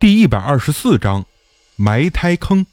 [0.00, 1.26] 第一百二十四章，
[1.76, 2.64] 埋胎坑。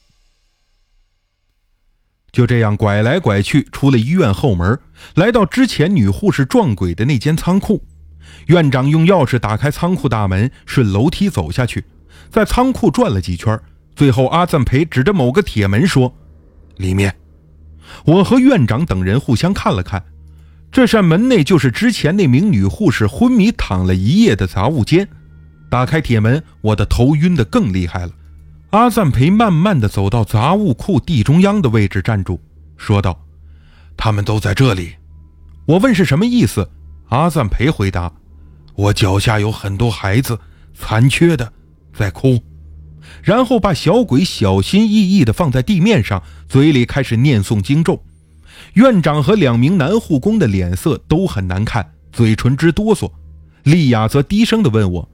[2.32, 4.80] 就这样拐来拐去，出了医院后门，
[5.14, 7.84] 来到之前女护士撞鬼的那间仓库。
[8.46, 11.84] 院长用钥匙打开仓库大门，顺楼梯走下去，
[12.30, 13.60] 在仓库转了几圈，
[13.94, 16.16] 最后阿赞培指着某个铁门说
[16.78, 17.14] ：“里面。”
[18.08, 20.02] 我和院长等人互相看了看，
[20.72, 25.10] 这扇门内就是之前那名女护士昏迷躺了一夜的杂物间。
[25.70, 28.12] 打开铁门，我的头晕得更厉害了。
[28.72, 32.40] 阿赞培慢慢地走到杂物库地中央的位置，站住，
[32.76, 33.18] 说道
[33.96, 34.94] ：“他们都在这里。”
[35.66, 36.70] 我问是什么意思，
[37.10, 38.12] 阿赞培回答
[38.76, 40.40] ：“我脚下有很多孩子，
[40.74, 41.52] 残缺的，
[41.94, 42.42] 在哭。”
[43.24, 48.04] 然后把小鬼小心翼翼地放在地面上，嘴里开始念诵经咒。
[48.74, 53.10] 院长和两名男护工的脸色都很难看，嘴唇直哆嗦。
[53.64, 55.10] 丽亚则低声地问我。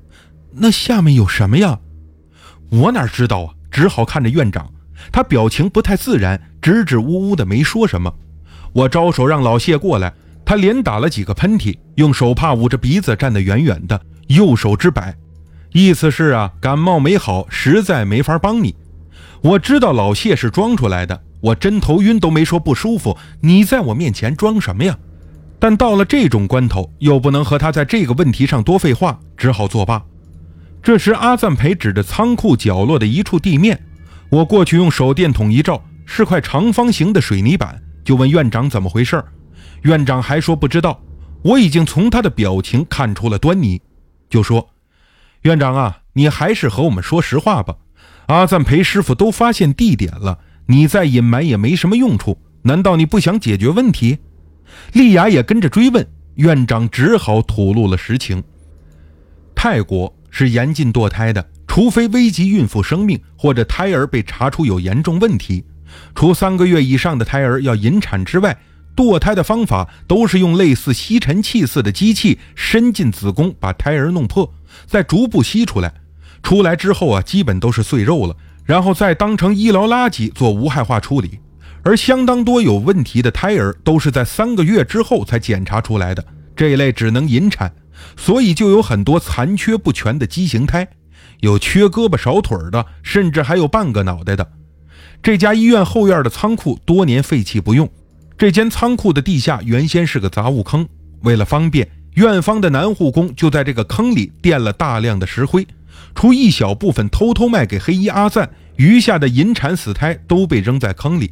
[0.56, 1.80] 那下面有什么呀？
[2.70, 3.54] 我哪知道啊！
[3.70, 4.72] 只好看着院长，
[5.12, 8.14] 他表情不太自然，支支吾吾的没说什么。
[8.72, 10.14] 我招手让老谢过来，
[10.46, 15.16] 他连打了几个喷嚏，用手帕捂着鼻子，站得远远的，右手之摆，
[15.72, 18.76] 意思是啊，感冒没好，实在没法帮你。
[19.42, 24.98] 我知道老谢是装出来的，我真头晕都没说不舒服，你在我面前装什么呀？
[25.60, 30.04] 但到了这种关头，又不能和他在这个问题上多废话，只好作罢。
[30.84, 33.82] 这时，阿赞培指着仓库角落的一处地面，
[34.30, 39.24] 我过去用手电筒一照，是块长方形的水泥板，就问院长怎么回事
[39.84, 41.02] 院长还说不知道。
[41.42, 43.82] 我已经从他的表情看出了端倪，
[44.30, 44.70] 就说
[45.44, 47.76] ：“院长啊，你还是和我们说实话吧。
[48.26, 52.38] 阿赞培师傅都发现地点了，你再隐瞒也没什么用处。
[52.64, 54.18] 难道你不想解决问题？”
[54.92, 58.44] 丽雅也跟着追问，院长只好吐露了实情：
[59.56, 60.14] 泰国。
[60.36, 65.64] 是严禁堕胎的，除非危及孕妇生命或者胎儿被查出有严重问题。
[66.16, 68.58] 除三个月以上的胎儿要引产之外，
[68.96, 74.52] 堕胎的方法都是用类似吸尘器似的机器伸进子宫，把胎儿弄破，
[74.88, 75.94] 再逐步吸出来。
[76.42, 78.36] 出来之后啊，基本都是碎肉了，
[78.66, 81.40] 然后再当成医疗垃圾做无害化处理。
[81.84, 86.26] 而相当多有问题的胎儿都是在三个月之后才检查出来的，
[86.56, 87.72] 这一类只能引产。
[88.18, 90.88] 所以就有很多残缺不全的畸形胎，
[91.40, 94.52] 有缺胳膊少腿的，甚至还有半个脑袋的。
[95.22, 97.90] 这家医院后院的仓库多年废弃不用，
[98.38, 100.88] 这间仓库的地下原先是个杂物坑，
[101.22, 105.66] 为了方便，院方的男护工就在这个坑里垫了大量的石灰，
[106.14, 111.32] 除一小部分偷偷卖给黑衣阿赞，余下的引产死胎都被扔在坑里。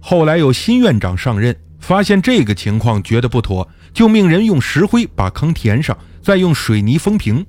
[0.00, 1.56] 后来有新院长上任。
[1.80, 7.44] 发现这个情况觉得不妥，就命人用石灰把坑填上，再用水泥封平。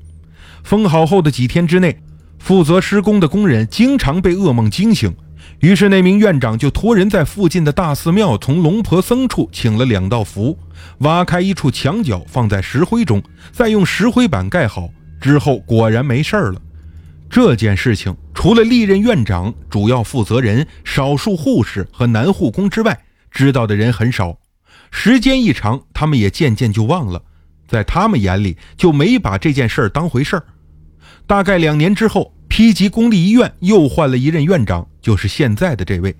[0.63, 1.99] 封好后的几天之内，
[2.39, 5.13] 负责施工的工人经常被噩梦惊醒。
[5.59, 10.57] 于是那名院长就托人在附近的大寺庙从龙婆僧处请了两道符，
[10.99, 13.21] 挖开一处墙角放在石灰中，
[13.51, 14.89] 再用石灰板盖好。
[15.19, 16.59] 之后果然没事儿了。
[17.29, 22.99] 这件事情除了历任院长、主要负责人、少数护士和男护工之外，
[23.31, 24.37] 知道的人很少，
[24.91, 27.23] 时间一长，他们也渐渐就忘了，
[27.67, 30.43] 在他们眼里就没把这件事儿当回事儿。
[31.25, 36.13] 大概两年之后，披吉公立医院又换了一任院长，就是现在的这位。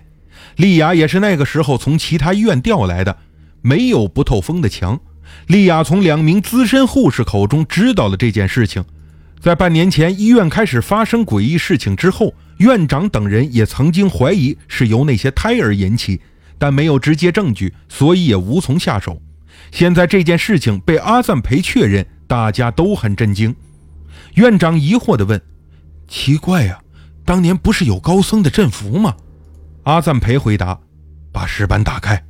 [0.56, 3.16] 丽雅也是那个时候从其他医院调来的，
[3.60, 4.98] 没有不透风的墙。
[5.46, 8.84] 丽雅从两名资深护士口中知道了这件事情。
[9.38, 16.20] 在半年前医院开始发生诡异事情之后，院长等人也曾经怀疑是由那些胎儿引起。
[16.62, 19.20] 但没有直接证据，所以也无从下手。
[19.72, 23.52] 现在这件事情被阿赞培确认，大家都很震惊。
[24.34, 25.42] 院长疑惑地问
[26.06, 26.78] ：“奇怪呀，
[27.24, 29.16] 当年不是有高僧的阵符吗？”
[29.82, 30.78] 阿赞培回答
[31.34, 32.22] ：“把石板打开。”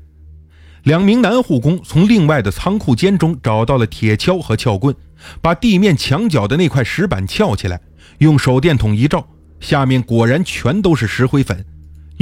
[0.84, 4.96] 两名男护工从另外的仓库间中找到了铁锹和撬棍，
[5.42, 7.78] 把地面墙角的那块石板撬起来，
[8.16, 9.28] 用手电筒一照，
[9.60, 11.62] 下面果然全都是石灰粉。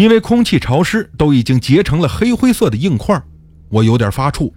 [0.00, 3.22] 因为空气潮湿，都已经结成了黑灰色的硬块，
[3.68, 4.50] 我有点发怵。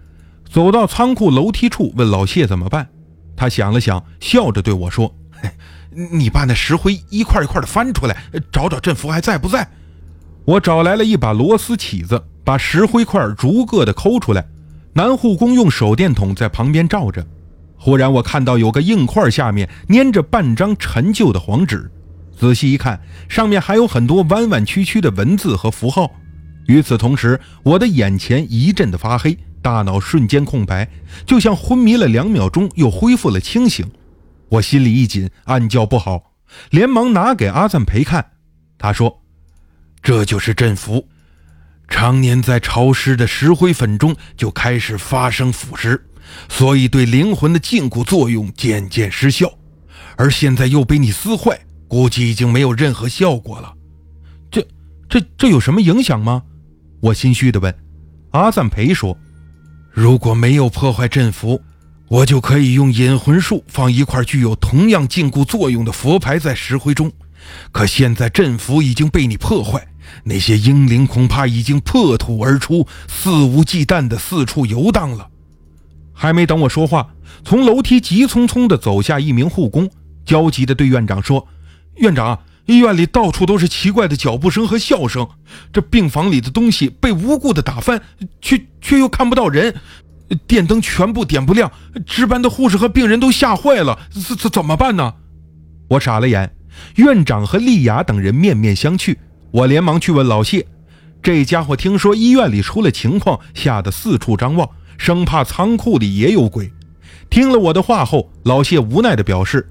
[0.49, 2.87] 走到仓库楼梯处，问老谢怎么办。
[3.35, 5.13] 他想了想，笑着对我说：“，
[6.13, 8.23] 你把那石灰一块一块的翻出来，
[8.53, 9.67] 找找阵符还在不在。”
[10.47, 14.45] 我找来了一把螺丝起子，把石灰块逐个的抠出来。
[14.93, 17.27] 男护工用手电筒在旁边照着。
[17.75, 21.91] 忽然，我看到有个硬块下面粘着半张陈旧的黄纸。
[22.37, 22.99] 仔细一看，
[23.29, 26.11] 上面还有很多弯弯曲曲的文字和符号。
[26.67, 30.89] 与此同时，我的眼前一阵的发黑，大脑瞬间空白，
[31.25, 33.85] 就像昏迷了两秒钟又恢复了清醒。
[34.49, 36.33] 我心里一紧，暗叫不好。
[36.69, 38.25] 连忙拿给阿赞培看。
[38.77, 39.21] 他说
[40.03, 41.07] ：“这就是阵符，
[41.87, 45.99] 常年在潮湿的石灰粉中就开始发生腐蚀，
[46.47, 49.51] 所以对灵魂的禁锢作用渐渐失效。
[50.15, 51.59] 而现在又被你撕坏，
[51.93, 53.71] 估计已经没有任何效果了。
[54.49, 54.65] 这、
[55.07, 56.41] 这、这有什么影响吗？”
[56.99, 57.71] 我心虚地问。
[58.31, 59.15] 阿赞培说
[59.93, 61.61] ：“如果没有破坏阵符。”
[62.09, 67.11] 我就可以用引魂术放一块具有同样禁锢作用的佛牌在石灰中，
[67.71, 69.87] 可现在阵符已经被你破坏，
[70.23, 75.27] 那些英灵恐怕已经破土而出，肆无忌惮地四处游荡了。
[76.11, 79.89] 还没等我说话，从楼梯急匆匆地走下一名护工，
[80.23, 81.47] 焦急地对院长说
[81.95, 85.27] ：“院长，医院里到处都是奇怪的脚步声和笑声，
[85.71, 88.01] 这病房里的东西被无故的打翻，
[88.41, 89.75] 却却又看不到人。”
[90.47, 91.71] 电灯全部点不亮，
[92.07, 95.13] 值班的护士和病人都吓坏了，怎怎怎么办呢？
[95.89, 96.55] 我傻了眼，
[96.95, 99.15] 院长和丽雅等人面面相觑。
[99.51, 100.65] 我连忙去问老谢，
[101.21, 104.67] 这家伙听说医院里出了情况，吓得四处张望，
[104.97, 106.71] 生怕仓库里也有鬼。
[107.29, 109.69] 听了我的话后，老谢无奈地表示：“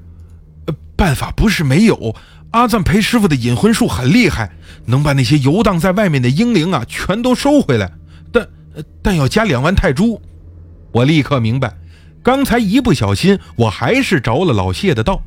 [1.03, 2.15] 办法不是没有，
[2.53, 4.53] 阿赞裴师傅的引魂术很厉害，
[4.87, 7.91] 能把那些游荡在外面的英灵啊全都收回来，
[8.31, 8.47] 但
[9.03, 10.23] 但要加两万泰铢。”
[10.95, 11.75] 我立刻明白，
[12.23, 15.21] 刚才一不小心，我还是着了老谢的道。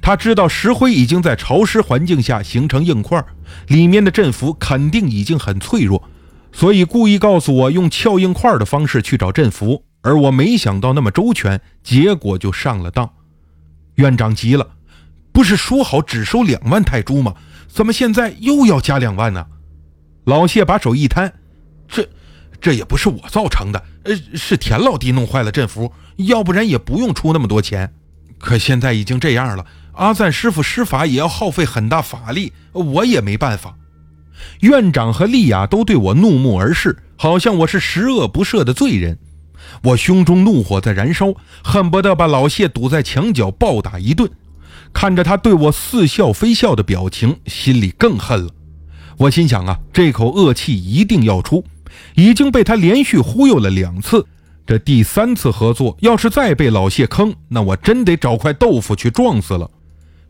[0.00, 3.20] 他知道石灰已经在潮湿环境下形成硬块，
[3.66, 6.08] 里面的振幅肯定已经很脆弱，
[6.52, 9.82] 所以故意告诉我用撬硬块的方式去找振幅。
[10.02, 13.10] 而我没想到那么周全，结果就上了当。
[13.96, 14.68] 院长急了
[15.32, 17.34] ：“不是说好只收两万泰铢吗？
[17.68, 19.46] 怎么现在又要加两万呢？”
[20.24, 21.32] 老谢把手一摊
[21.88, 22.08] ：“这……”
[22.60, 27.90] 这也不是我造成的，呃，是田老弟弄坏了阵符，要不然也不用出那么多钱。
[28.38, 33.78] 可现在已经这样了，阿赞师傅施法也要耗费很大法力，我也没办法。
[34.60, 39.18] 院长和丽雅都对我怒目而视，好像我是十恶不赦的罪人。
[39.82, 41.32] 我胸中怒火在燃烧，
[41.64, 44.30] 恨不得把老谢堵在墙角暴打一顿。
[44.92, 48.52] 看着他对我似笑非笑的表情，心里更恨了。
[49.18, 51.64] 我心想啊，这口恶气一定要出。
[52.14, 54.26] 已经被他连续忽悠了两次，
[54.66, 59.70] 这第三次合作要是再被老谢坑，那我真得找块豆腐去撞死了。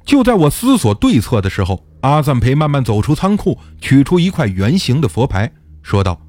[0.04, 5.52] 就在我思索对策的时候，阿赞培慢慢走出仓库，取出一块圆形的佛牌，
[5.82, 6.20] 说道：“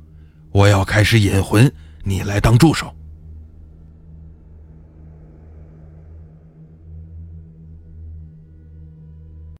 [0.52, 1.72] 我要开始引魂，
[2.04, 2.94] 你来当助手。”